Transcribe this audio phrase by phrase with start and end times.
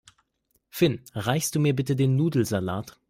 [0.71, 2.97] Finn, reichst du mir bitte den Nudelsalat?